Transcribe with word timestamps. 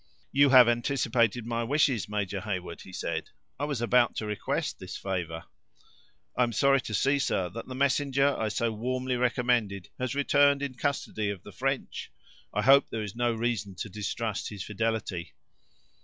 "You 0.31 0.49
have 0.49 0.67
anticipated 0.67 1.45
my 1.45 1.63
wishes, 1.63 2.09
Major 2.09 2.41
Heyward," 2.41 2.81
he 2.81 2.91
said; 2.91 3.29
"I 3.59 3.65
was 3.65 3.83
about 3.83 4.15
to 4.15 4.25
request 4.25 4.79
this 4.79 4.97
favor." 4.97 5.43
"I 6.35 6.41
am 6.41 6.53
sorry 6.53 6.81
to 6.81 6.93
see, 6.95 7.19
sir, 7.19 7.49
that 7.49 7.67
the 7.67 7.75
messenger 7.75 8.35
I 8.35 8.47
so 8.47 8.71
warmly 8.71 9.15
recommended 9.15 9.89
has 9.99 10.15
returned 10.15 10.63
in 10.63 10.73
custody 10.73 11.29
of 11.29 11.43
the 11.43 11.51
French! 11.51 12.11
I 12.51 12.63
hope 12.63 12.89
there 12.89 13.03
is 13.03 13.15
no 13.15 13.31
reason 13.35 13.75
to 13.75 13.89
distrust 13.89 14.49
his 14.49 14.63
fidelity?" 14.63 15.33